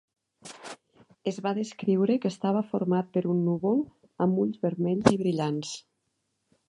Es 1.31 1.35
va 1.47 1.51
descriure 1.57 2.15
que 2.23 2.31
estava 2.35 2.63
format 2.71 3.11
per 3.17 3.23
un 3.35 3.45
núvol 3.51 3.85
amb 4.27 4.43
ulls 4.47 4.59
vermells 4.65 5.15
i 5.17 5.21
brillants. 5.25 5.77